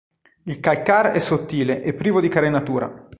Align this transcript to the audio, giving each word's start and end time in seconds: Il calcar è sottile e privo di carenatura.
Il 0.45 0.59
calcar 0.59 1.11
è 1.11 1.19
sottile 1.19 1.83
e 1.83 1.93
privo 1.93 2.21
di 2.21 2.27
carenatura. 2.27 3.07